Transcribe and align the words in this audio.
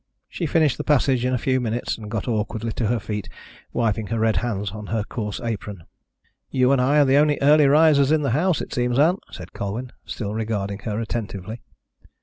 She 0.27 0.47
finished 0.47 0.79
the 0.79 0.83
passage 0.83 1.23
in 1.25 1.31
a 1.31 1.37
few 1.37 1.61
minutes 1.61 1.95
and 1.95 2.09
got 2.09 2.27
awkwardly 2.27 2.71
to 2.71 2.87
her 2.87 2.99
feet, 2.99 3.29
wiping 3.71 4.07
her 4.07 4.17
red 4.17 4.37
hands 4.37 4.71
on 4.71 4.87
her 4.87 5.03
coarse 5.03 5.39
apron. 5.39 5.83
"You 6.49 6.71
and 6.71 6.81
I 6.81 6.97
are 6.97 7.05
the 7.05 7.17
only 7.17 7.37
early 7.39 7.67
risers 7.67 8.11
in 8.11 8.23
the 8.23 8.31
house, 8.31 8.61
it 8.61 8.73
seems, 8.73 8.97
Ann," 8.97 9.17
said 9.29 9.53
Colwyn, 9.53 9.91
still 10.03 10.33
regarding 10.33 10.79
her 10.85 10.99
attentively. 10.99 11.61